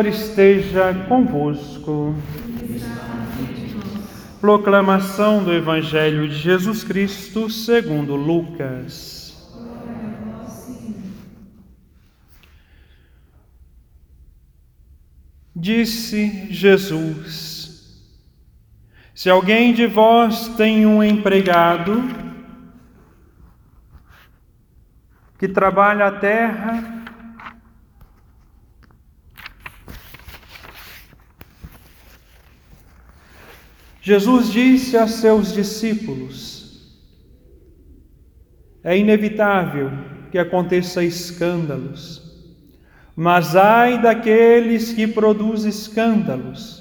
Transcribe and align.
Senhor 0.00 0.06
esteja 0.06 0.94
convosco. 1.08 2.14
Proclamação 4.40 5.44
do 5.44 5.52
Evangelho 5.52 6.26
de 6.26 6.36
Jesus 6.36 6.82
Cristo 6.82 7.50
segundo 7.50 8.16
Lucas. 8.16 9.36
Disse 15.54 16.46
Jesus: 16.50 18.02
Se 19.14 19.28
alguém 19.28 19.74
de 19.74 19.86
vós 19.86 20.48
tem 20.56 20.86
um 20.86 21.04
empregado 21.04 22.02
que 25.38 25.48
trabalha 25.48 26.06
a 26.06 26.12
terra, 26.12 26.99
Jesus 34.00 34.50
disse 34.50 34.96
a 34.96 35.06
seus 35.06 35.52
discípulos: 35.52 36.98
É 38.82 38.96
inevitável 38.96 39.90
que 40.30 40.38
aconteça 40.38 41.04
escândalos, 41.04 42.22
mas 43.14 43.54
ai 43.54 44.00
daqueles 44.00 44.92
que 44.92 45.06
produzem 45.06 45.68
escândalos. 45.68 46.80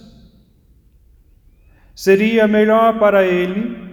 Seria 1.94 2.48
melhor 2.48 2.98
para 2.98 3.26
ele 3.26 3.90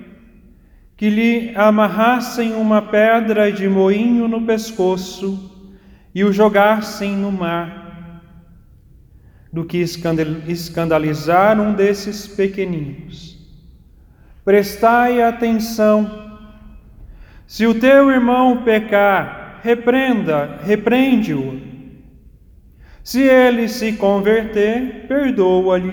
que 0.97 1.10
lhe 1.10 1.52
amarrassem 1.56 2.54
uma 2.54 2.80
pedra 2.80 3.50
de 3.50 3.69
moinho 3.69 4.28
no 4.28 4.47
pescoço 4.47 5.52
e 6.14 6.24
o 6.24 6.32
jogassem 6.32 7.16
no 7.16 7.32
mar 7.32 7.85
do 9.52 9.64
que 9.64 9.78
escandalizar 9.78 11.61
um 11.61 11.72
desses 11.72 12.27
pequeninos. 12.27 13.36
Prestai 14.44 15.22
atenção. 15.22 16.27
Se 17.47 17.66
o 17.66 17.75
teu 17.75 18.11
irmão 18.11 18.62
pecar, 18.62 19.61
repreenda, 19.62 20.61
repreende-o. 20.62 21.61
Se 23.03 23.22
ele 23.22 23.69
se 23.69 23.92
converter, 23.92 25.06
perdoa-lhe. 25.06 25.92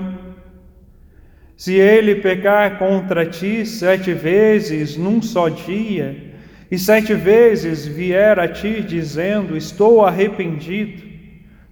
Se 1.56 1.76
ele 1.76 2.16
pecar 2.16 2.80
contra 2.80 3.26
ti 3.26 3.66
sete 3.66 4.14
vezes 4.14 4.98
num 4.98 5.22
só 5.22 5.48
dia, 5.50 6.33
e 6.70 6.77
sete 6.77 7.14
vezes 7.14 7.86
vier 7.86 8.39
a 8.39 8.48
ti 8.48 8.82
dizendo: 8.82 9.56
Estou 9.56 10.04
arrependido, 10.04 11.04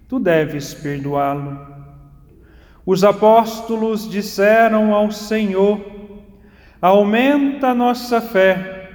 tu 0.08 0.20
deves 0.20 0.72
perdoá-lo. 0.74 1.71
Os 2.84 3.04
apóstolos 3.04 4.10
disseram 4.10 4.92
ao 4.92 5.10
Senhor: 5.12 5.80
Aumenta 6.80 7.72
nossa 7.72 8.20
fé. 8.20 8.90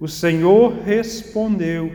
O 0.00 0.08
Senhor 0.08 0.72
respondeu: 0.84 1.92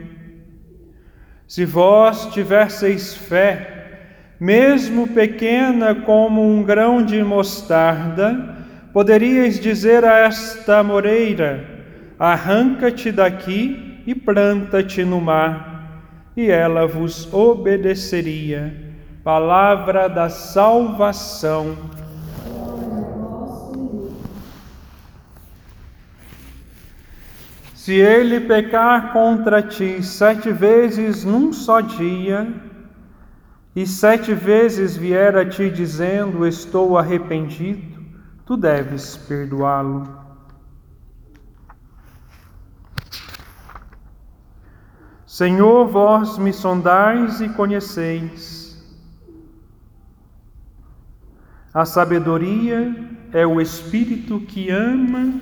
Se 1.47 1.65
vós 1.65 2.27
tivesseis 2.27 3.15
fé, 3.15 4.35
mesmo 4.39 5.07
pequena 5.07 5.95
como 5.95 6.47
um 6.47 6.61
grão 6.61 7.03
de 7.03 7.23
mostarda, 7.23 8.55
poderíeis 8.93 9.59
dizer 9.59 10.05
a 10.05 10.19
esta 10.19 10.83
moreira: 10.83 11.65
Arranca-te 12.19 13.11
daqui 13.11 14.03
e 14.05 14.13
planta-te 14.13 15.03
no 15.03 15.19
mar, 15.19 16.21
e 16.37 16.51
ela 16.51 16.85
vos 16.85 17.33
obedeceria 17.33 18.84
palavra 19.25 20.07
da 20.07 20.29
salvação. 20.29 21.75
Se 27.73 27.93
ele 27.93 28.41
pecar 28.41 29.11
contra 29.11 29.63
ti 29.63 30.03
sete 30.03 30.51
vezes 30.51 31.25
num 31.25 31.51
só 31.51 31.81
dia, 31.81 32.53
e 33.75 33.87
sete 33.87 34.31
vezes 34.31 34.95
vier 34.95 35.35
a 35.35 35.49
ti 35.49 35.71
dizendo: 35.71 36.45
Estou 36.45 36.95
arrependido, 36.95 38.05
tu 38.45 38.55
deves 38.55 39.17
perdoá-lo. 39.17 40.23
Senhor, 45.25 45.87
vós 45.87 46.37
me 46.37 46.53
sondais 46.53 47.41
e 47.41 47.49
conheceis 47.49 48.54
A 51.75 51.83
sabedoria 51.83 52.95
é 53.33 53.45
o 53.45 53.59
espírito 53.59 54.39
que 54.39 54.69
ama 54.69 55.33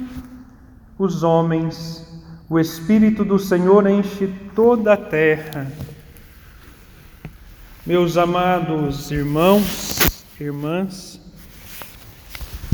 os 0.97 1.21
homens. 1.21 2.11
O 2.49 2.59
espírito 2.59 3.23
do 3.23 3.38
Senhor 3.38 3.85
enche 3.85 4.27
toda 4.55 4.94
a 4.94 4.97
terra. 4.97 5.71
Meus 7.85 8.17
amados 8.17 9.11
irmãos, 9.11 10.25
irmãs, 10.39 11.21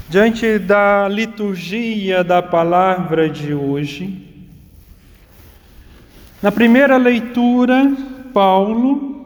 diante 0.08 0.58
da 0.58 1.10
liturgia 1.10 2.24
da 2.24 2.42
palavra 2.42 3.30
de 3.30 3.54
hoje, 3.54 4.26
na 6.42 6.50
primeira 6.50 6.96
leitura, 6.96 7.94
Paulo 8.34 9.19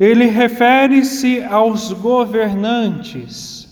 ele 0.00 0.24
refere-se 0.24 1.42
aos 1.44 1.92
governantes, 1.92 3.68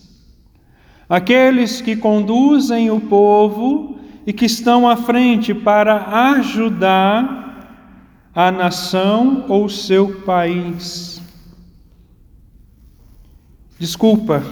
aqueles 1.08 1.80
que 1.80 1.96
conduzem 1.96 2.90
o 2.90 3.00
povo 3.00 3.98
e 4.26 4.32
que 4.34 4.44
estão 4.44 4.86
à 4.86 4.94
frente 4.94 5.54
para 5.54 6.34
ajudar 6.34 8.28
a 8.34 8.50
nação 8.50 9.46
ou 9.48 9.70
seu 9.70 10.20
país. 10.20 11.22
Desculpa, 13.78 14.42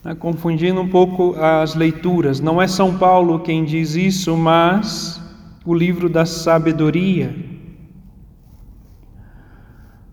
tá 0.00 0.14
confundindo 0.14 0.80
um 0.80 0.88
pouco 0.88 1.34
as 1.34 1.74
leituras. 1.74 2.38
Não 2.38 2.62
é 2.62 2.68
São 2.68 2.96
Paulo 2.96 3.40
quem 3.40 3.64
diz 3.64 3.96
isso, 3.96 4.36
mas 4.36 5.20
o 5.64 5.74
livro 5.74 6.08
da 6.08 6.24
sabedoria. 6.24 7.57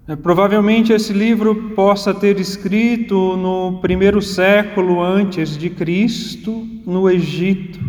É, 0.08 0.16
provavelmente 0.16 0.94
esse 0.94 1.12
livro 1.12 1.72
possa 1.72 2.14
ter 2.14 2.40
escrito 2.40 3.36
no 3.36 3.80
primeiro 3.80 4.22
século 4.22 5.02
antes 5.02 5.58
de 5.58 5.68
Cristo, 5.68 6.64
no 6.86 7.10
Egito. 7.10 7.80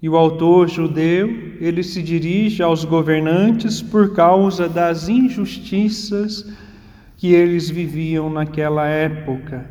E 0.00 0.08
o 0.08 0.16
autor 0.16 0.70
judeu, 0.70 1.28
ele 1.60 1.82
se 1.82 2.02
dirige 2.02 2.62
aos 2.62 2.86
governantes 2.86 3.82
por 3.82 4.14
causa 4.14 4.66
das 4.66 5.10
injustiças 5.10 6.50
que 7.18 7.34
eles 7.34 7.68
viviam 7.68 8.30
naquela 8.30 8.86
época. 8.86 9.68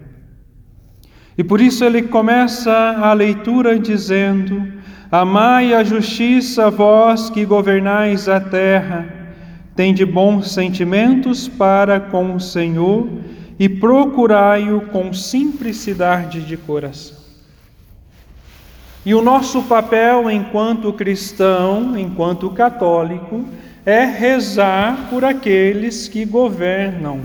E 1.36 1.44
por 1.44 1.60
isso 1.60 1.84
ele 1.84 2.04
começa 2.04 2.72
a 2.72 3.12
leitura 3.14 3.80
dizendo: 3.80 4.72
Amai 5.12 5.74
a 5.74 5.84
justiça, 5.84 6.70
vós 6.70 7.28
que 7.32 7.44
governais 7.44 8.30
a 8.30 8.40
terra 8.40 9.21
Tende 9.76 10.06
bons 10.06 10.52
sentimentos 10.52 11.48
para 11.48 12.00
com 12.00 12.36
o 12.36 12.40
Senhor 12.40 13.08
e 13.58 13.70
procurai-o 13.70 14.82
com 14.88 15.14
simplicidade 15.14 16.42
de 16.42 16.58
coração. 16.58 17.18
E 19.06 19.14
o 19.16 19.22
nosso 19.22 19.64
papel 19.64 20.30
enquanto 20.30 20.94
cristão, 20.94 21.98
enquanto 21.98 22.50
católico, 22.52 23.46
é 23.86 24.06
rezar 24.06 25.08
por 25.10 25.26
aqueles 25.26 26.08
que 26.08 26.24
governam 26.24 27.22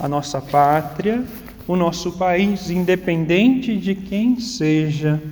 a 0.00 0.08
nossa 0.08 0.40
pátria, 0.40 1.22
o 1.68 1.76
nosso 1.76 2.12
país, 2.12 2.68
independente 2.68 3.76
de 3.76 3.94
quem 3.94 4.40
seja. 4.40 5.22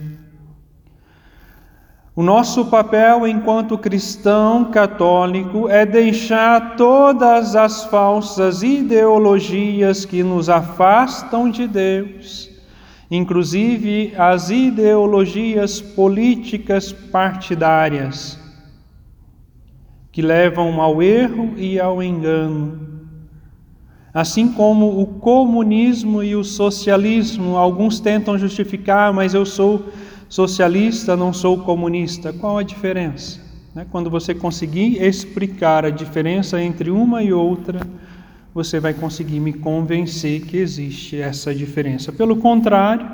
O 2.15 2.23
nosso 2.23 2.67
papel 2.67 3.27
enquanto 3.27 3.79
cristão 3.79 4.67
católico 4.67 5.67
é 5.71 5.87
deixar 5.87 6.77
todas 6.77 7.57
as 7.57 7.87
falsas 7.87 8.63
ideologias 8.63 10.05
que 10.05 10.23
nos 10.23 10.51
afastam 10.51 11.51
de 11.51 11.67
Deus, 11.67 12.51
inclusive 13.11 14.13
as 14.19 14.51
ideologias 14.51 15.81
políticas 15.81 16.93
partidárias, 16.93 18.39
que 20.11 20.21
levam 20.21 20.83
ao 20.83 21.03
erro 21.03 21.55
e 21.57 21.81
ao 21.81 22.03
engano. 22.03 22.91
Assim 24.13 24.53
como 24.53 25.01
o 25.01 25.07
comunismo 25.07 26.23
e 26.23 26.37
o 26.37 26.45
socialismo, 26.45 27.57
alguns 27.57 28.01
tentam 28.01 28.37
justificar, 28.37 29.15
mas 29.15 29.33
eu 29.33 29.47
sou 29.47 29.87
socialista, 30.33 31.15
não 31.15 31.31
sou 31.31 31.59
comunista. 31.59 32.33
Qual 32.33 32.57
a 32.57 32.63
diferença? 32.63 33.39
Né? 33.75 33.87
Quando 33.91 34.09
você 34.09 34.35
conseguir 34.35 34.97
explicar 34.97 35.85
a 35.85 35.91
diferença 35.91 36.59
entre 36.59 36.91
uma 36.91 37.23
e 37.23 37.35
outra, 37.35 37.87
você 38.55 38.81
vai 38.81 38.95
conseguir 38.95 39.41
me 39.41 39.53
convencer 39.53 40.47
que 40.47 40.57
existe 40.57 41.21
essa 41.21 41.55
diferença. 41.55 42.11
Pelo 42.11 42.37
contrário, 42.37 43.07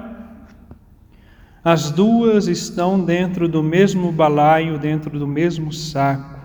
as 1.65 1.91
duas 1.91 2.47
estão 2.47 3.01
dentro 3.01 3.49
do 3.49 3.65
mesmo 3.65 4.13
balaio, 4.13 4.79
dentro 4.79 5.19
do 5.19 5.27
mesmo 5.27 5.73
saco. 5.73 6.38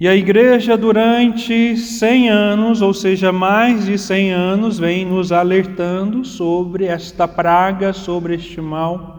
E 0.00 0.06
a 0.06 0.14
igreja, 0.14 0.76
durante 0.76 1.76
100 1.76 2.30
anos, 2.30 2.80
ou 2.80 2.94
seja, 2.94 3.32
mais 3.32 3.84
de 3.84 3.98
100 3.98 4.30
anos, 4.30 4.78
vem 4.78 5.04
nos 5.04 5.32
alertando 5.32 6.24
sobre 6.24 6.84
esta 6.84 7.26
praga, 7.26 7.92
sobre 7.92 8.36
este 8.36 8.60
mal. 8.60 9.18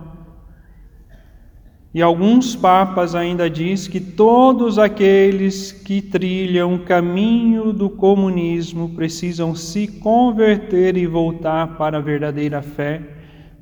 E 1.93 2.01
alguns 2.01 2.55
papas 2.55 3.13
ainda 3.13 3.49
diz 3.49 3.89
que 3.89 3.99
todos 3.99 4.79
aqueles 4.79 5.73
que 5.73 6.01
trilham 6.01 6.75
o 6.75 6.85
caminho 6.85 7.73
do 7.73 7.89
comunismo 7.89 8.87
precisam 8.95 9.53
se 9.55 9.85
converter 9.85 10.95
e 10.95 11.05
voltar 11.05 11.75
para 11.77 11.97
a 11.97 12.01
verdadeira 12.01 12.61
fé, 12.61 13.01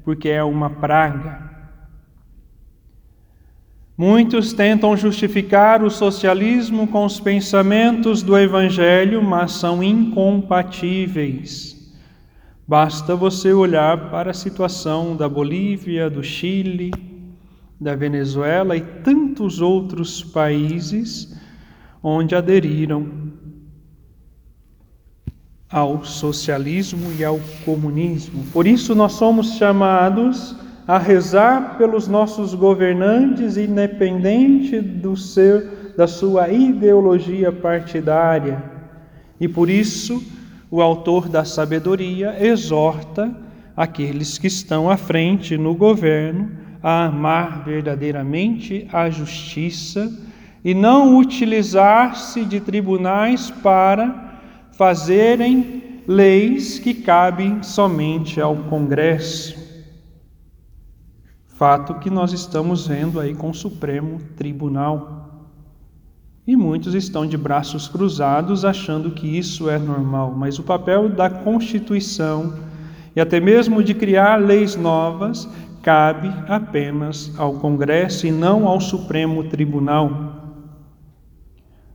porque 0.03 0.29
é 0.29 0.43
uma 0.43 0.69
praga. 0.69 1.56
Muitos 3.97 4.53
tentam 4.53 4.95
justificar 4.95 5.83
o 5.83 5.89
socialismo 5.89 6.87
com 6.87 7.03
os 7.03 7.19
pensamentos 7.19 8.21
do 8.21 8.37
Evangelho, 8.37 9.23
mas 9.23 9.53
são 9.53 9.81
incompatíveis. 9.81 11.75
Basta 12.67 13.15
você 13.15 13.51
olhar 13.51 14.11
para 14.11 14.29
a 14.29 14.35
situação 14.35 15.15
da 15.15 15.27
Bolívia, 15.27 16.11
do 16.11 16.21
Chile, 16.21 16.91
da 17.81 17.95
Venezuela 17.95 18.77
e 18.77 18.81
tantos 18.81 19.61
outros 19.61 20.23
países 20.23 21.35
onde 22.03 22.35
aderiram 22.35 23.31
ao 25.71 26.05
socialismo 26.05 27.11
e 27.17 27.25
ao 27.25 27.39
comunismo. 27.65 28.45
Por 28.53 28.67
isso, 28.67 28.93
nós 28.93 29.13
somos 29.13 29.53
chamados 29.53 30.55
a 30.87 30.97
rezar 30.97 31.77
pelos 31.77 32.07
nossos 32.07 32.53
governantes, 32.53 33.57
independente 33.57 34.79
do 34.79 35.17
seu, 35.17 35.67
da 35.97 36.07
sua 36.07 36.47
ideologia 36.47 37.51
partidária. 37.51 38.63
E 39.37 39.49
por 39.49 39.69
isso, 39.69 40.23
o 40.71 40.81
autor 40.81 41.27
da 41.27 41.43
sabedoria 41.43 42.37
exorta 42.39 43.29
aqueles 43.75 44.37
que 44.37 44.47
estão 44.47 44.89
à 44.89 44.95
frente 44.95 45.57
no 45.57 45.75
governo 45.75 46.51
a 46.81 47.05
amar 47.05 47.65
verdadeiramente 47.65 48.87
a 48.93 49.09
justiça 49.09 50.09
e 50.63 50.73
não 50.73 51.17
utilizar-se 51.17 52.45
de 52.45 52.61
tribunais 52.61 53.51
para 53.51 54.39
fazerem 54.71 56.01
leis 56.07 56.79
que 56.79 56.93
cabem 56.93 57.61
somente 57.61 58.39
ao 58.39 58.55
Congresso. 58.55 59.66
Fato 61.57 61.95
que 61.95 62.11
nós 62.11 62.33
estamos 62.33 62.85
vendo 62.85 63.19
aí 63.19 63.33
com 63.33 63.49
o 63.49 63.53
Supremo 63.53 64.19
Tribunal. 64.35 65.41
E 66.45 66.55
muitos 66.55 66.93
estão 66.93 67.25
de 67.25 67.35
braços 67.35 67.87
cruzados 67.87 68.63
achando 68.63 69.09
que 69.09 69.25
isso 69.25 69.67
é 69.67 69.79
normal, 69.79 70.35
mas 70.37 70.59
o 70.59 70.63
papel 70.63 71.09
da 71.09 71.31
Constituição 71.31 72.53
e 73.15 73.19
até 73.19 73.39
mesmo 73.39 73.81
de 73.81 73.95
criar 73.95 74.35
leis 74.35 74.75
novas 74.75 75.49
cabe 75.81 76.31
apenas 76.47 77.33
ao 77.39 77.53
Congresso 77.53 78.27
e 78.27 78.31
não 78.31 78.67
ao 78.67 78.79
Supremo 78.79 79.43
Tribunal. 79.45 80.61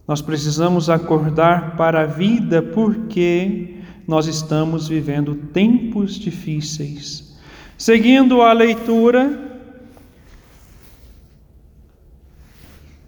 Nós 0.08 0.20
precisamos 0.20 0.90
acordar 0.90 1.76
para 1.76 2.00
a 2.00 2.06
vida 2.06 2.60
porque 2.60 3.76
nós 4.08 4.26
estamos 4.26 4.88
vivendo 4.88 5.36
tempos 5.36 6.16
difíceis. 6.16 7.38
Seguindo 7.78 8.42
a 8.42 8.52
leitura, 8.52 9.51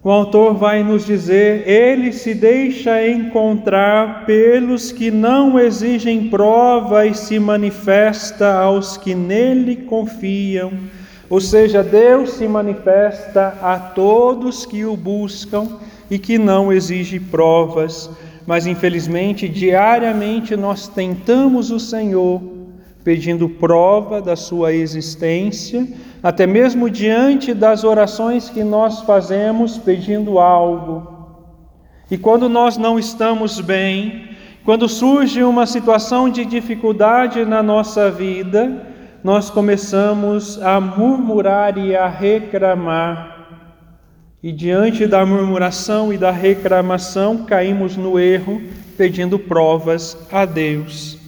O 0.04 0.10
autor 0.10 0.52
vai 0.52 0.84
nos 0.84 1.06
dizer: 1.06 1.66
ele 1.66 2.12
se 2.12 2.34
deixa 2.34 3.08
encontrar 3.08 4.26
pelos 4.26 4.92
que 4.92 5.10
não 5.10 5.58
exigem 5.58 6.28
prova 6.28 7.06
e 7.06 7.14
se 7.14 7.38
manifesta 7.38 8.52
aos 8.52 8.98
que 8.98 9.14
nele 9.14 9.76
confiam. 9.76 10.72
Ou 11.30 11.40
seja, 11.40 11.82
Deus 11.82 12.34
se 12.34 12.46
manifesta 12.46 13.56
a 13.62 13.78
todos 13.78 14.66
que 14.66 14.84
o 14.84 14.94
buscam 14.94 15.66
e 16.10 16.18
que 16.18 16.36
não 16.36 16.70
exige 16.70 17.18
provas, 17.18 18.10
mas 18.46 18.66
infelizmente 18.66 19.48
diariamente 19.48 20.54
nós 20.54 20.86
tentamos 20.86 21.70
o 21.70 21.80
Senhor 21.80 22.42
pedindo 23.04 23.50
prova 23.50 24.22
da 24.22 24.34
sua 24.34 24.72
existência, 24.72 25.86
até 26.22 26.46
mesmo 26.46 26.88
diante 26.88 27.52
das 27.52 27.84
orações 27.84 28.48
que 28.48 28.64
nós 28.64 29.02
fazemos 29.02 29.76
pedindo 29.76 30.38
algo. 30.38 31.06
E 32.10 32.16
quando 32.16 32.48
nós 32.48 32.78
não 32.78 32.98
estamos 32.98 33.60
bem, 33.60 34.30
quando 34.64 34.88
surge 34.88 35.42
uma 35.42 35.66
situação 35.66 36.30
de 36.30 36.46
dificuldade 36.46 37.44
na 37.44 37.62
nossa 37.62 38.10
vida, 38.10 38.86
nós 39.22 39.50
começamos 39.50 40.60
a 40.62 40.80
murmurar 40.80 41.76
e 41.76 41.94
a 41.94 42.08
reclamar. 42.08 43.32
E 44.42 44.50
diante 44.50 45.06
da 45.06 45.24
murmuração 45.26 46.12
e 46.12 46.16
da 46.16 46.30
reclamação, 46.30 47.44
caímos 47.44 47.96
no 47.96 48.18
erro, 48.18 48.62
pedindo 48.96 49.38
provas 49.38 50.16
a 50.30 50.44
Deus 50.46 51.23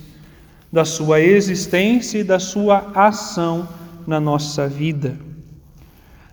da 0.76 0.84
sua 0.84 1.22
existência 1.22 2.18
e 2.18 2.22
da 2.22 2.38
sua 2.38 2.92
ação 2.94 3.66
na 4.06 4.20
nossa 4.20 4.68
vida. 4.68 5.16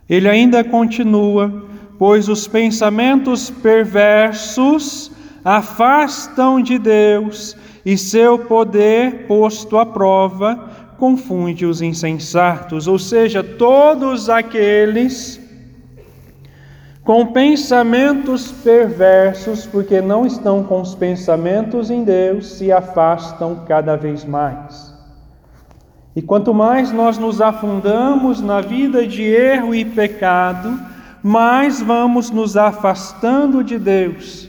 Ele 0.09 0.27
ainda 0.27 0.65
continua, 0.65 1.63
pois 1.97 2.27
os 2.27 2.45
pensamentos 2.45 3.49
perversos 3.49 5.09
afastam 5.45 6.61
de 6.61 6.77
Deus 6.77 7.55
e 7.85 7.97
seu 7.97 8.37
poder 8.37 9.27
posto 9.27 9.77
à 9.77 9.85
prova 9.85 10.57
confunde 10.97 11.65
os 11.65 11.81
insensatos, 11.81 12.85
ou 12.85 12.99
seja, 12.99 13.41
todos 13.41 14.29
aqueles 14.29 15.39
com 17.03 17.27
pensamentos 17.27 18.51
perversos, 18.51 19.65
porque 19.65 19.99
não 19.99 20.25
estão 20.25 20.63
com 20.63 20.79
os 20.79 20.95
pensamentos 20.95 21.91
em 21.91 22.03
Deus, 22.03 22.53
se 22.53 22.71
afastam 22.71 23.63
cada 23.67 23.97
vez 23.97 24.23
mais. 24.23 24.93
E 26.15 26.21
quanto 26.21 26.53
mais 26.53 26.91
nós 26.93 27.17
nos 27.17 27.41
afundamos 27.41 28.39
na 28.39 28.61
vida 28.61 29.05
de 29.05 29.23
erro 29.23 29.75
e 29.75 29.83
pecado, 29.83 30.79
mais 31.21 31.81
vamos 31.81 32.29
nos 32.29 32.55
afastando 32.55 33.63
de 33.63 33.77
Deus, 33.77 34.47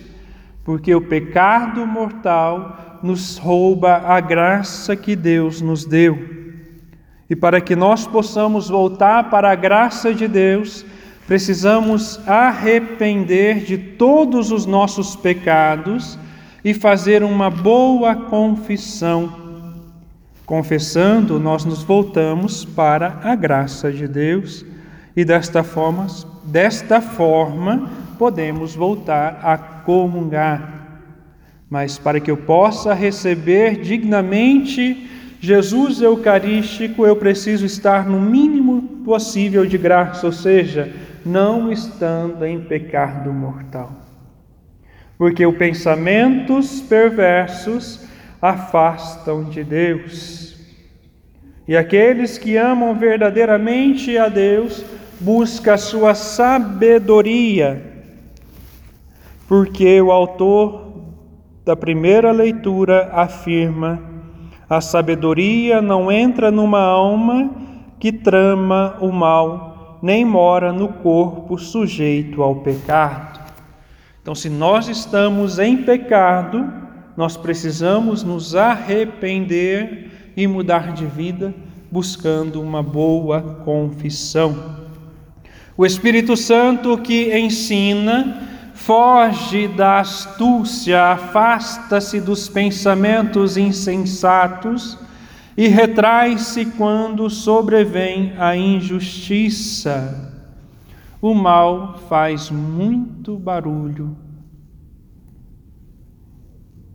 porque 0.65 0.95
o 0.95 1.01
pecado 1.01 1.85
mortal 1.85 3.01
nos 3.03 3.37
rouba 3.37 3.97
a 4.07 4.21
graça 4.21 4.95
que 4.95 5.17
Deus 5.17 5.61
nos 5.61 5.85
deu. 5.85 6.19
E 7.29 7.35
para 7.35 7.61
que 7.61 7.75
nós 7.75 8.07
possamos 8.07 8.69
voltar 8.69 9.31
para 9.31 9.51
a 9.51 9.55
graça 9.55 10.15
de 10.15 10.29
Deus, 10.29 10.85
Precisamos 11.27 12.21
arrepender 12.29 13.65
de 13.65 13.79
todos 13.79 14.53
os 14.53 14.67
nossos 14.67 15.17
pecados 15.17 16.19
e 16.63 16.75
fazer 16.75 17.23
uma 17.23 17.49
boa 17.49 18.15
confissão. 18.15 19.45
Confessando, 20.45 21.41
nós 21.41 21.65
nos 21.65 21.83
voltamos 21.83 22.65
para 22.65 23.21
a 23.23 23.35
graça 23.35 23.91
de 23.91 24.07
Deus 24.07 24.67
e 25.17 25.25
desta 25.25 25.63
forma, 25.63 26.07
desta 26.45 27.01
forma 27.01 27.89
podemos 28.19 28.75
voltar 28.75 29.41
a 29.43 29.57
comungar. 29.57 30.75
Mas 31.71 31.99
para 31.99 32.21
que 32.21 32.31
eu 32.31 32.37
possa 32.37 32.93
receber 32.93 33.81
dignamente 33.81 35.09
Jesus 35.41 36.01
Eucarístico, 36.03 37.07
eu 37.07 37.17
preciso 37.17 37.65
estar 37.65 38.07
no 38.07 38.21
mínimo 38.21 38.83
possível 39.05 39.67
de 39.67 39.77
graça, 39.77 40.27
ou 40.27 40.33
seja, 40.33 40.93
não 41.25 41.73
estando 41.73 42.45
em 42.45 42.61
pecado 42.61 43.33
mortal. 43.33 43.93
Porque 45.17 45.47
os 45.47 45.57
pensamentos 45.57 46.81
perversos 46.81 48.07
afastam 48.43 49.45
de 49.45 49.65
Deus. 49.65 50.59
E 51.67 51.77
aqueles 51.77 52.37
que 52.37 52.57
amam 52.57 52.95
verdadeiramente 52.95 54.19
a 54.19 54.29
Deus 54.29 54.85
buscam 55.19 55.73
a 55.73 55.79
sua 55.79 56.15
sabedoria, 56.15 57.83
porque 59.49 60.01
o 60.03 60.13
autor 60.13 60.93
da 61.65 61.75
primeira 61.75 62.31
leitura 62.33 63.11
afirma: 63.13 63.99
a 64.69 64.83
sabedoria 64.83 65.81
não 65.81 66.13
entra 66.13 66.51
numa 66.51 66.83
alma 66.83 67.51
que 67.99 68.13
trama 68.13 68.99
o 69.01 69.11
mal 69.11 69.74
nem 70.05 70.23
mora 70.23 70.71
no 70.71 70.89
corpo 70.89 71.57
sujeito 71.57 72.43
ao 72.43 72.57
pecado. 72.57 73.41
Então, 74.21 74.35
se 74.35 74.51
nós 74.51 74.87
estamos 74.87 75.59
em 75.59 75.79
pecado, 75.79 76.71
nós 77.17 77.39
precisamos 77.39 78.23
nos 78.23 78.55
arrepender 78.55 80.33
e 80.37 80.47
mudar 80.47 80.93
de 80.93 81.07
vida, 81.07 81.55
buscando 81.91 82.61
uma 82.61 82.83
boa 82.83 83.41
confissão. 83.65 84.77
O 85.75 85.87
Espírito 85.87 86.37
Santo 86.37 86.99
que 86.99 87.35
ensina, 87.35 88.43
foge 88.75 89.69
da 89.69 90.01
astúcia, 90.01 91.03
afasta-se 91.03 92.21
dos 92.21 92.47
pensamentos 92.47 93.57
insensatos 93.57 94.99
e 95.57 95.69
retrai-se 95.69 96.67
quando 96.67 97.31
sobrevém 97.31 98.33
a 98.39 98.57
injustiça. 98.57 100.33
O 101.21 101.35
mal 101.35 101.99
faz 102.09 102.51
muito 102.51 103.37
barulho, 103.39 104.17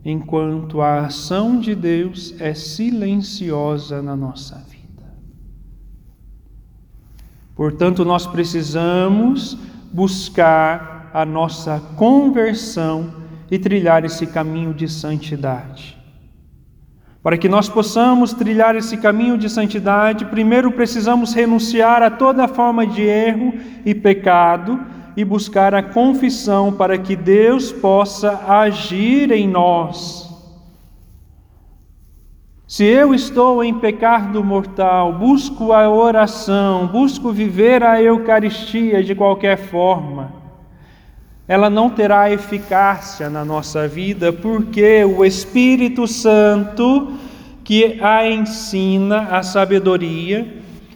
enquanto 0.04 0.80
a 0.80 1.06
ação 1.06 1.58
de 1.58 1.74
Deus 1.74 2.34
é 2.40 2.54
silenciosa 2.54 4.00
na 4.00 4.14
nossa 4.14 4.56
vida. 4.56 4.80
Portanto, 7.56 8.04
nós 8.04 8.26
precisamos 8.26 9.58
buscar 9.92 11.10
a 11.12 11.24
nossa 11.26 11.80
conversão 11.96 13.12
e 13.50 13.58
trilhar 13.58 14.04
esse 14.04 14.26
caminho 14.26 14.72
de 14.72 14.88
santidade. 14.88 15.99
Para 17.22 17.36
que 17.36 17.48
nós 17.48 17.68
possamos 17.68 18.32
trilhar 18.32 18.74
esse 18.74 18.96
caminho 18.96 19.36
de 19.36 19.50
santidade, 19.50 20.24
primeiro 20.24 20.72
precisamos 20.72 21.34
renunciar 21.34 22.02
a 22.02 22.10
toda 22.10 22.48
forma 22.48 22.86
de 22.86 23.02
erro 23.02 23.52
e 23.84 23.94
pecado 23.94 24.80
e 25.14 25.22
buscar 25.24 25.74
a 25.74 25.82
confissão 25.82 26.72
para 26.72 26.96
que 26.96 27.14
Deus 27.14 27.70
possa 27.70 28.42
agir 28.48 29.30
em 29.32 29.46
nós. 29.46 30.30
Se 32.66 32.84
eu 32.84 33.12
estou 33.12 33.62
em 33.62 33.74
pecado 33.74 34.42
mortal, 34.42 35.12
busco 35.12 35.72
a 35.72 35.90
oração, 35.90 36.86
busco 36.86 37.32
viver 37.32 37.82
a 37.82 38.00
Eucaristia 38.00 39.02
de 39.02 39.14
qualquer 39.14 39.58
forma, 39.58 40.39
ela 41.50 41.68
não 41.68 41.90
terá 41.90 42.30
eficácia 42.30 43.28
na 43.28 43.44
nossa 43.44 43.88
vida, 43.88 44.32
porque 44.32 45.04
o 45.04 45.24
Espírito 45.24 46.06
Santo, 46.06 47.14
que 47.64 47.98
a 48.00 48.24
ensina 48.24 49.22
a 49.32 49.42
sabedoria, 49.42 50.46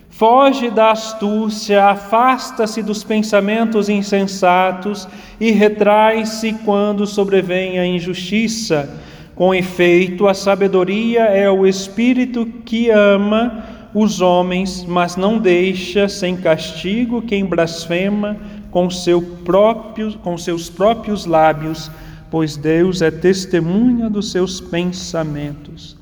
foge 0.08 0.70
da 0.70 0.92
astúcia, 0.92 1.87
afasta-se 1.87 2.84
dos 2.84 3.02
pensamentos 3.02 3.88
insensatos 3.88 5.08
e 5.40 5.50
retrai-se 5.50 6.52
quando 6.64 7.04
sobrevém 7.04 7.80
a 7.80 7.84
injustiça. 7.84 8.88
Com 9.34 9.52
efeito, 9.52 10.28
a 10.28 10.34
sabedoria 10.34 11.23
é 11.23 11.50
o 11.50 11.66
Espírito 11.66 12.46
que 12.64 12.90
ama 12.90 13.64
os 13.92 14.20
homens, 14.20 14.84
mas 14.87 15.16
não 15.16 15.37
deixa 15.37 16.08
sem 16.08 16.37
castigo 16.37 17.23
quem 17.23 17.44
blasfema 17.44 18.37
com, 18.75 18.90
seu 18.90 19.23
próprio, 19.23 20.19
com 20.19 20.37
seus 20.37 20.69
próprios 20.69 21.26
lábios, 21.26 21.88
pois 22.28 22.57
Deus 22.57 23.02
é 23.02 23.09
testemunha 23.09 24.11
dos 24.11 24.33
seus 24.33 24.61
pensamentos. 24.61 25.97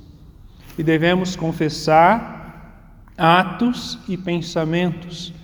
E 0.78 0.82
devemos 0.82 1.36
confessar 1.36 3.04
atos 3.14 3.98
e 4.08 4.16
pensamentos, 4.16 5.34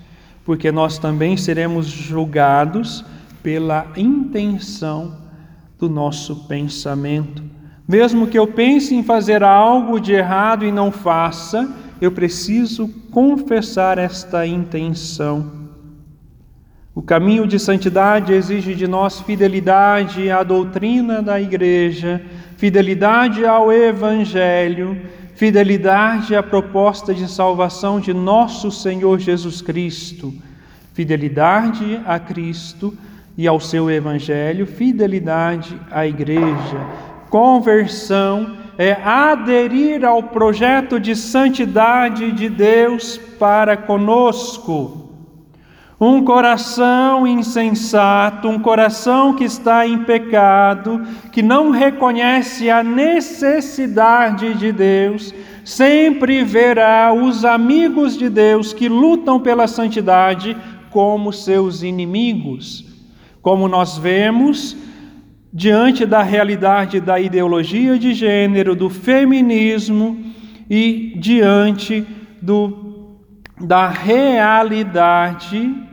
porque 0.42 0.72
nós 0.72 0.96
também 0.96 1.36
seremos 1.36 1.86
julgados 1.86 3.04
pela 3.42 3.88
intenção 3.94 5.18
do 5.78 5.86
nosso 5.86 6.34
pensamento. 6.48 7.42
Mesmo 7.86 8.26
que 8.26 8.38
eu 8.38 8.46
pense 8.46 8.94
em 8.94 9.02
fazer 9.02 9.42
algo 9.42 10.00
de 10.00 10.14
errado 10.14 10.64
e 10.64 10.72
não 10.72 10.90
faça, 10.90 11.70
eu 12.00 12.10
preciso 12.10 12.88
confessar 13.10 13.98
esta 13.98 14.46
intenção. 14.46 15.57
O 16.98 17.02
caminho 17.02 17.46
de 17.46 17.60
santidade 17.60 18.32
exige 18.32 18.74
de 18.74 18.88
nós 18.88 19.20
fidelidade 19.20 20.32
à 20.32 20.42
doutrina 20.42 21.22
da 21.22 21.40
Igreja, 21.40 22.20
fidelidade 22.56 23.46
ao 23.46 23.72
Evangelho, 23.72 25.00
fidelidade 25.36 26.34
à 26.34 26.42
proposta 26.42 27.14
de 27.14 27.30
salvação 27.30 28.00
de 28.00 28.12
nosso 28.12 28.72
Senhor 28.72 29.20
Jesus 29.20 29.62
Cristo, 29.62 30.34
fidelidade 30.92 32.00
a 32.04 32.18
Cristo 32.18 32.92
e 33.36 33.46
ao 33.46 33.60
seu 33.60 33.88
Evangelho, 33.88 34.66
fidelidade 34.66 35.80
à 35.92 36.04
Igreja. 36.04 36.84
Conversão 37.30 38.56
é 38.76 38.94
aderir 38.94 40.04
ao 40.04 40.20
projeto 40.20 40.98
de 40.98 41.14
santidade 41.14 42.32
de 42.32 42.48
Deus 42.48 43.16
para 43.38 43.76
conosco. 43.76 45.07
Um 46.00 46.24
coração 46.24 47.26
insensato, 47.26 48.48
um 48.48 48.60
coração 48.60 49.34
que 49.34 49.42
está 49.42 49.84
em 49.84 50.04
pecado, 50.04 51.02
que 51.32 51.42
não 51.42 51.70
reconhece 51.70 52.70
a 52.70 52.84
necessidade 52.84 54.54
de 54.54 54.70
Deus, 54.70 55.34
sempre 55.64 56.44
verá 56.44 57.12
os 57.12 57.44
amigos 57.44 58.16
de 58.16 58.28
Deus 58.28 58.72
que 58.72 58.88
lutam 58.88 59.40
pela 59.40 59.66
santidade 59.66 60.56
como 60.88 61.32
seus 61.32 61.82
inimigos. 61.82 62.84
Como 63.42 63.66
nós 63.66 63.98
vemos, 63.98 64.76
diante 65.52 66.06
da 66.06 66.22
realidade 66.22 67.00
da 67.00 67.18
ideologia 67.18 67.98
de 67.98 68.14
gênero, 68.14 68.76
do 68.76 68.88
feminismo 68.88 70.16
e 70.70 71.14
diante 71.16 72.06
do, 72.40 73.16
da 73.60 73.88
realidade 73.88 75.87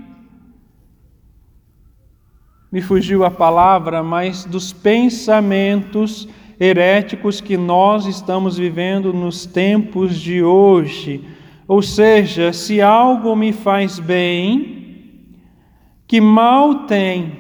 me 2.75 2.81
fugiu 2.81 3.23
a 3.23 3.31
palavra, 3.31 4.03
mas 4.03 4.43
dos 4.43 4.73
pensamentos 4.73 6.27
heréticos 6.59 7.39
que 7.39 7.55
nós 7.55 8.05
estamos 8.05 8.57
vivendo 8.57 9.13
nos 9.13 9.45
tempos 9.45 10.19
de 10.19 10.43
hoje. 10.43 11.23
Ou 11.69 11.81
seja, 11.81 12.51
se 12.51 12.81
algo 12.81 13.33
me 13.33 13.53
faz 13.53 13.97
bem, 13.97 15.23
que 16.05 16.19
mal 16.19 16.83
tem. 16.83 17.37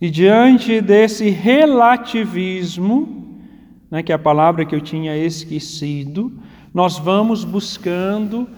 E 0.00 0.10
diante 0.10 0.80
desse 0.80 1.30
relativismo, 1.30 3.38
né, 3.88 4.02
que 4.02 4.10
é 4.10 4.16
a 4.16 4.18
palavra 4.18 4.64
que 4.64 4.74
eu 4.74 4.80
tinha 4.80 5.16
esquecido, 5.16 6.32
nós 6.74 6.98
vamos 6.98 7.44
buscando 7.44 8.48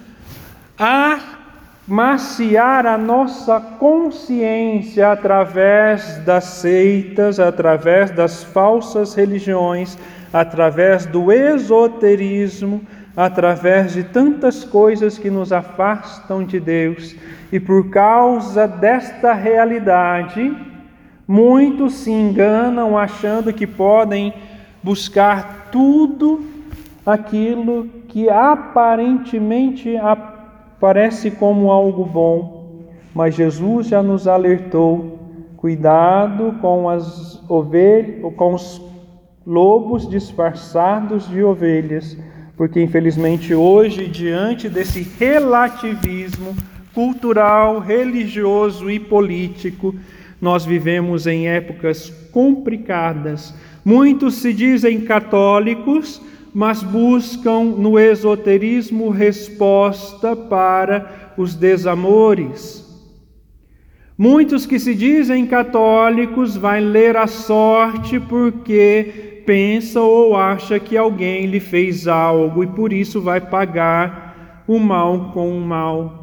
a 0.78 1.41
maciar 1.86 2.86
a 2.86 2.96
nossa 2.96 3.60
consciência 3.60 5.10
através 5.10 6.18
das 6.18 6.44
seitas, 6.44 7.40
através 7.40 8.10
das 8.10 8.44
falsas 8.44 9.14
religiões, 9.14 9.98
através 10.32 11.06
do 11.06 11.32
esoterismo, 11.32 12.80
através 13.16 13.92
de 13.92 14.04
tantas 14.04 14.64
coisas 14.64 15.18
que 15.18 15.30
nos 15.30 15.52
afastam 15.52 16.44
de 16.44 16.58
Deus. 16.58 17.16
E 17.50 17.58
por 17.58 17.90
causa 17.90 18.66
desta 18.66 19.32
realidade, 19.32 20.56
muitos 21.26 21.94
se 21.94 22.10
enganam 22.10 22.96
achando 22.96 23.52
que 23.52 23.66
podem 23.66 24.32
buscar 24.82 25.68
tudo 25.70 26.44
aquilo 27.04 27.88
que 28.08 28.30
aparentemente 28.30 29.96
parece 30.82 31.30
como 31.30 31.70
algo 31.70 32.04
bom, 32.04 32.88
mas 33.14 33.36
Jesus 33.36 33.86
já 33.86 34.02
nos 34.02 34.26
alertou: 34.26 35.16
cuidado 35.56 36.56
com 36.60 36.88
as 36.88 37.40
ovelhas, 37.48 38.34
com 38.34 38.54
os 38.54 38.82
lobos 39.46 40.10
disfarçados 40.10 41.28
de 41.28 41.40
ovelhas, 41.40 42.18
porque 42.56 42.82
infelizmente 42.82 43.54
hoje, 43.54 44.08
diante 44.08 44.68
desse 44.68 45.02
relativismo 45.20 46.52
cultural, 46.92 47.78
religioso 47.78 48.90
e 48.90 48.98
político, 48.98 49.94
nós 50.40 50.64
vivemos 50.64 51.28
em 51.28 51.46
épocas 51.46 52.10
complicadas. 52.32 53.54
Muitos 53.84 54.34
se 54.34 54.52
dizem 54.52 55.02
católicos, 55.02 56.20
mas 56.52 56.82
buscam 56.82 57.64
no 57.64 57.98
esoterismo 57.98 59.10
resposta 59.10 60.36
para 60.36 61.32
os 61.36 61.54
desamores. 61.54 62.82
Muitos 64.16 64.66
que 64.66 64.78
se 64.78 64.94
dizem 64.94 65.46
católicos 65.46 66.56
vão 66.56 66.78
ler 66.78 67.16
a 67.16 67.26
sorte 67.26 68.20
porque 68.20 69.42
pensa 69.46 70.00
ou 70.00 70.36
acha 70.36 70.78
que 70.78 70.96
alguém 70.96 71.46
lhe 71.46 71.58
fez 71.58 72.06
algo 72.06 72.62
e 72.62 72.66
por 72.66 72.92
isso 72.92 73.20
vai 73.20 73.40
pagar 73.40 74.64
o 74.68 74.78
mal 74.78 75.30
com 75.32 75.56
o 75.56 75.60
mal. 75.60 76.22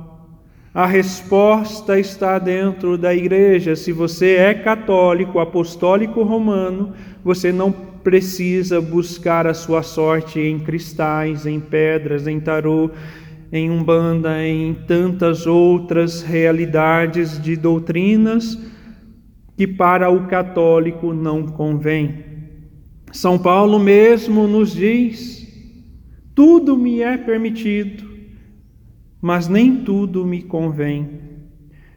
A 0.74 0.86
resposta 0.86 2.00
está 2.00 2.38
dentro 2.38 2.98
da 2.98 3.14
igreja. 3.14 3.76
Se 3.76 3.92
você 3.92 4.36
é 4.36 4.54
católico, 4.54 5.40
apostólico 5.40 6.22
romano, 6.22 6.94
você 7.24 7.52
não 7.52 7.89
precisa 8.04 8.82
buscar 8.82 9.48
a 9.48 9.54
sua 9.54 9.84
sorte 9.84 10.40
em 10.40 10.60
cristais, 10.60 11.46
em 11.46 11.60
pedras, 11.60 12.28
em 12.28 12.40
tarô, 12.40 12.90
em 13.52 13.70
umbanda, 13.70 14.44
em 14.46 14.74
tantas 14.74 15.48
outras 15.48 16.22
realidades 16.22 17.42
de 17.42 17.56
doutrinas 17.56 18.58
que 19.58 19.68
para 19.68 20.10
o 20.10 20.28
católico 20.28 21.14
não 21.14 21.46
convém. 21.46 22.26
São 23.12 23.38
Paulo 23.38 23.80
mesmo 23.80 24.48
nos 24.48 24.72
diz: 24.74 25.40
tudo 26.36 26.78
me 26.78 27.02
é 27.02 27.18
permitido, 27.18 28.08
mas 29.22 29.50
nem 29.50 29.84
tudo 29.84 30.26
me 30.26 30.42
convém. 30.44 31.20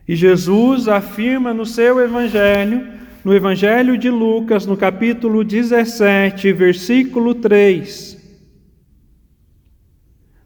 E 0.09 0.17
Jesus 0.17 0.89
afirma 0.89 1.55
no 1.55 1.65
seu 1.65 2.01
evangelho, 2.01 2.85
no 3.25 3.35
evangelho 3.35 3.97
de 3.97 4.11
Lucas, 4.11 4.67
no 4.67 4.77
capítulo 4.77 5.45
17, 5.45 6.53
versículo 6.53 7.35
3: 7.35 8.21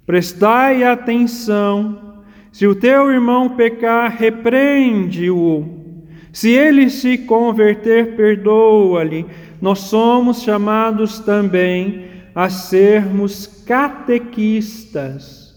Prestai 0.04 0.84
atenção, 0.84 2.22
se 2.52 2.66
o 2.66 2.74
teu 2.74 3.10
irmão 3.10 3.48
pecar, 3.50 4.14
repreende-o. 4.16 5.84
Se 6.32 6.50
ele 6.50 6.90
se 6.90 7.18
converter, 7.18 8.14
perdoa-lhe. 8.14 9.26
Nós 9.60 9.80
somos 9.80 10.42
chamados 10.42 11.18
também 11.18 12.04
a 12.34 12.48
sermos 12.50 13.46
catequistas, 13.66 15.54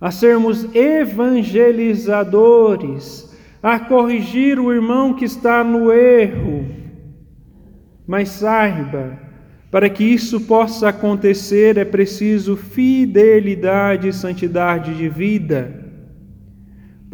a 0.00 0.10
sermos 0.10 0.66
evangelizadores, 0.74 3.23
a 3.64 3.80
corrigir 3.80 4.60
o 4.60 4.72
irmão 4.72 5.12
que 5.12 5.24
está 5.24 5.64
no 5.64 5.90
erro. 5.90 6.68
Mas 8.06 8.28
saiba, 8.28 9.18
para 9.72 9.88
que 9.88 10.04
isso 10.04 10.42
possa 10.42 10.90
acontecer 10.90 11.76
é 11.78 11.84
preciso 11.84 12.56
fidelidade 12.56 14.06
e 14.06 14.12
santidade 14.12 14.94
de 14.94 15.08
vida 15.08 15.82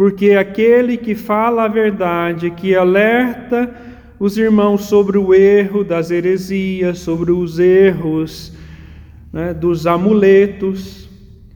porque 0.01 0.31
aquele 0.31 0.97
que 0.97 1.15
fala 1.15 1.65
a 1.65 1.69
verdade, 1.69 2.51
que 2.51 2.75
alerta 2.75 3.71
os 4.19 4.39
irmãos 4.39 4.87
sobre 4.87 5.19
o 5.19 5.35
erro 5.35 5.85
das 5.85 6.11
heresias, 6.11 7.01
sobre 7.01 7.31
os 7.31 7.59
erros 7.59 8.51
né, 9.31 9.53
dos 9.53 9.87
amuletos, 9.87 11.07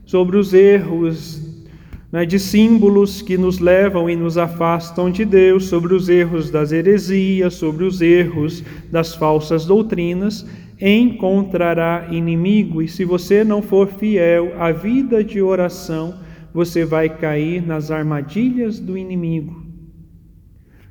sobre 0.05 0.37
os 0.37 0.53
erros 0.53 1.41
né, 2.15 2.25
de 2.25 2.39
símbolos 2.39 3.21
que 3.21 3.37
nos 3.37 3.59
levam 3.59 4.09
e 4.09 4.15
nos 4.15 4.37
afastam 4.37 5.11
de 5.11 5.25
Deus, 5.25 5.65
sobre 5.65 5.93
os 5.93 6.07
erros 6.07 6.49
das 6.49 6.71
heresias, 6.71 7.55
sobre 7.55 7.83
os 7.83 8.01
erros 8.01 8.63
das 8.89 9.13
falsas 9.13 9.65
doutrinas, 9.65 10.47
encontrará 10.79 12.07
inimigo. 12.09 12.81
E 12.81 12.87
se 12.87 13.03
você 13.03 13.43
não 13.43 13.61
for 13.61 13.89
fiel 13.89 14.53
à 14.57 14.71
vida 14.71 15.25
de 15.25 15.41
oração, 15.41 16.17
você 16.53 16.85
vai 16.85 17.09
cair 17.09 17.61
nas 17.61 17.91
armadilhas 17.91 18.79
do 18.79 18.97
inimigo. 18.97 19.65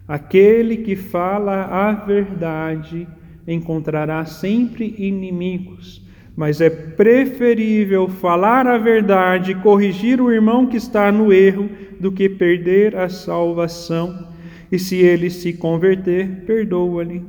Aquele 0.06 0.76
que 0.76 0.94
fala 0.94 1.62
a 1.64 1.92
verdade 1.92 3.08
encontrará 3.48 4.26
sempre 4.26 4.94
inimigos, 4.98 6.03
mas 6.36 6.60
é 6.60 6.68
preferível 6.68 8.08
falar 8.08 8.66
a 8.66 8.78
verdade 8.78 9.52
e 9.52 9.54
corrigir 9.56 10.20
o 10.20 10.32
irmão 10.32 10.66
que 10.66 10.76
está 10.76 11.10
no 11.12 11.32
erro 11.32 11.68
do 12.00 12.10
que 12.10 12.28
perder 12.28 12.96
a 12.96 13.08
salvação. 13.08 14.28
E 14.70 14.78
se 14.78 14.96
ele 14.96 15.30
se 15.30 15.52
converter, 15.52 16.44
perdoa-lhe. 16.44 17.22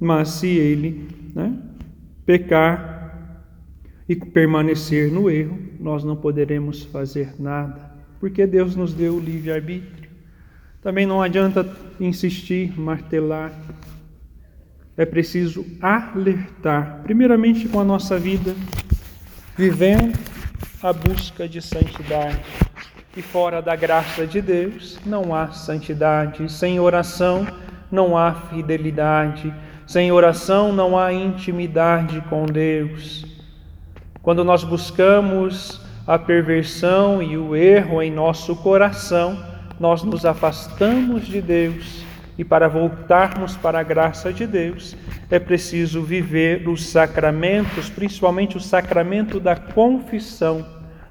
Mas 0.00 0.28
se 0.28 0.48
ele 0.48 1.08
né, 1.34 1.52
pecar, 2.24 2.92
e 4.08 4.16
permanecer 4.16 5.10
no 5.10 5.30
erro, 5.30 5.58
nós 5.78 6.04
não 6.04 6.16
poderemos 6.16 6.84
fazer 6.84 7.34
nada, 7.38 7.90
porque 8.20 8.46
Deus 8.46 8.76
nos 8.76 8.92
deu 8.92 9.14
o 9.14 9.20
livre-arbítrio. 9.20 10.10
Também 10.82 11.06
não 11.06 11.22
adianta 11.22 11.66
insistir, 12.00 12.78
martelar. 12.78 13.52
É 14.96 15.06
preciso 15.06 15.64
alertar, 15.80 17.00
primeiramente 17.02 17.68
com 17.68 17.80
a 17.80 17.84
nossa 17.84 18.18
vida, 18.18 18.54
vivendo 19.56 20.18
a 20.82 20.92
busca 20.92 21.48
de 21.48 21.62
santidade. 21.62 22.42
E 23.16 23.22
fora 23.22 23.60
da 23.60 23.76
graça 23.76 24.26
de 24.26 24.40
Deus 24.40 24.98
não 25.04 25.34
há 25.34 25.50
santidade. 25.52 26.50
Sem 26.50 26.80
oração 26.80 27.46
não 27.90 28.16
há 28.16 28.32
fidelidade. 28.34 29.52
Sem 29.86 30.10
oração 30.10 30.72
não 30.72 30.98
há 30.98 31.12
intimidade 31.12 32.22
com 32.30 32.46
Deus. 32.46 33.24
Quando 34.22 34.44
nós 34.44 34.64
buscamos 34.64 35.80
a 36.06 36.18
perversão 36.18 37.22
e 37.22 37.36
o 37.36 37.54
erro 37.54 38.02
em 38.02 38.10
nosso 38.10 38.56
coração, 38.56 39.42
nós 39.78 40.02
nos 40.02 40.24
afastamos 40.24 41.26
de 41.26 41.40
Deus. 41.40 42.04
E 42.42 42.44
para 42.44 42.66
voltarmos 42.66 43.56
para 43.56 43.78
a 43.78 43.84
graça 43.84 44.32
de 44.32 44.48
Deus, 44.48 44.96
é 45.30 45.38
preciso 45.38 46.02
viver 46.02 46.68
os 46.68 46.84
sacramentos, 46.86 47.88
principalmente 47.88 48.56
o 48.56 48.60
sacramento 48.60 49.38
da 49.38 49.54
confissão, 49.54 50.66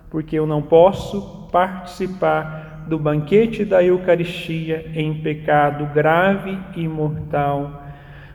porque 0.10 0.38
eu 0.38 0.46
não 0.46 0.62
posso 0.62 1.48
participar 1.50 2.84
do 2.86 3.00
banquete 3.00 3.64
da 3.64 3.82
Eucaristia 3.82 4.92
em 4.94 5.22
pecado 5.22 5.86
grave 5.94 6.60
e 6.76 6.86
mortal 6.86 7.82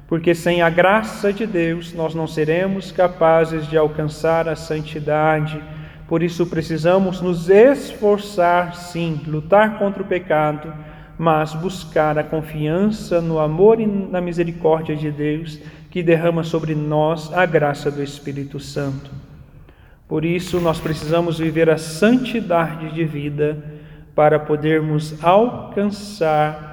porque 0.06 0.34
sem 0.34 0.62
a 0.62 0.70
graça 0.70 1.34
de 1.34 1.46
Deus 1.46 1.92
nós 1.92 2.14
não 2.14 2.26
seremos 2.26 2.90
capazes 2.90 3.66
de 3.66 3.76
alcançar 3.76 4.48
a 4.48 4.56
santidade. 4.56 5.60
Por 6.08 6.22
isso 6.22 6.46
precisamos 6.46 7.20
nos 7.20 7.50
esforçar, 7.50 8.74
sim, 8.74 9.20
lutar 9.26 9.78
contra 9.78 10.02
o 10.02 10.06
pecado, 10.06 10.72
mas 11.18 11.54
buscar 11.54 12.18
a 12.18 12.24
confiança 12.24 13.20
no 13.20 13.38
amor 13.38 13.80
e 13.80 13.86
na 13.86 14.20
misericórdia 14.20 14.94
de 14.94 15.10
Deus 15.10 15.58
que 15.90 16.02
derrama 16.02 16.42
sobre 16.42 16.74
nós 16.74 17.32
a 17.32 17.46
graça 17.46 17.90
do 17.90 18.02
Espírito 18.02 18.60
Santo. 18.60 19.10
Por 20.06 20.24
isso 20.24 20.60
nós 20.60 20.78
precisamos 20.78 21.38
viver 21.38 21.70
a 21.70 21.78
santidade 21.78 22.92
de 22.94 23.04
vida 23.04 23.56
para 24.14 24.38
podermos 24.38 25.22
alcançar 25.24 26.66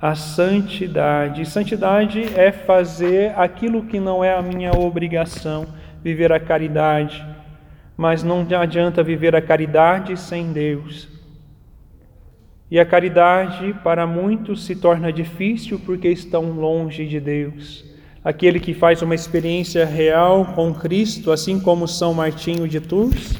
a 0.00 0.14
santidade. 0.14 1.48
Santidade 1.48 2.24
é 2.38 2.52
fazer 2.52 3.32
aquilo 3.38 3.84
que 3.84 3.98
não 3.98 4.22
é 4.22 4.36
a 4.36 4.42
minha 4.42 4.72
obrigação, 4.72 5.66
viver 6.02 6.32
a 6.32 6.40
caridade. 6.40 7.24
Mas 7.96 8.22
não 8.22 8.46
adianta 8.60 9.02
viver 9.02 9.36
a 9.36 9.42
caridade 9.42 10.16
sem 10.16 10.52
Deus. 10.52 11.08
E 12.72 12.80
a 12.80 12.86
caridade 12.86 13.74
para 13.84 14.06
muitos 14.06 14.64
se 14.64 14.74
torna 14.74 15.12
difícil 15.12 15.78
porque 15.78 16.08
estão 16.08 16.52
longe 16.52 17.06
de 17.06 17.20
Deus. 17.20 17.84
Aquele 18.24 18.58
que 18.58 18.72
faz 18.72 19.02
uma 19.02 19.14
experiência 19.14 19.84
real 19.84 20.46
com 20.54 20.72
Cristo, 20.72 21.30
assim 21.30 21.60
como 21.60 21.86
São 21.86 22.14
Martinho 22.14 22.66
de 22.66 22.80
Tours, 22.80 23.34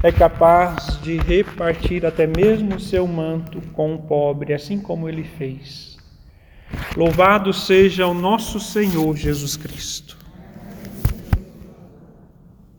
é 0.00 0.12
capaz 0.12 0.96
de 1.02 1.16
repartir 1.16 2.06
até 2.06 2.24
mesmo 2.24 2.76
o 2.76 2.80
seu 2.80 3.04
manto 3.04 3.60
com 3.72 3.96
o 3.96 3.98
pobre, 3.98 4.54
assim 4.54 4.78
como 4.78 5.08
ele 5.08 5.24
fez. 5.24 5.96
Louvado 6.96 7.52
seja 7.52 8.06
o 8.06 8.14
nosso 8.14 8.60
Senhor 8.60 9.16
Jesus 9.16 9.56
Cristo. 9.56 10.16